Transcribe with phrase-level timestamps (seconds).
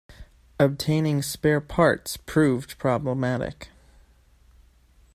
[0.59, 3.69] Obtaining spare parts proved problematic.